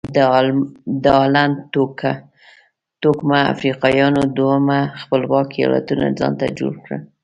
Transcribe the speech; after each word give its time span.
د 1.03 1.05
هالنډ 1.15 1.55
توکمه 3.01 3.39
افریقایانو 3.53 4.21
دوه 4.37 4.79
خپلواک 5.01 5.49
ایالتونه 5.61 6.05
ځانته 6.19 6.45
جوړ 6.59 6.73
کړل. 6.83 7.01